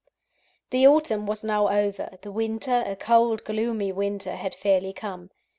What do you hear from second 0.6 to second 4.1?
The autumn was now over; the winter a cold, gloomy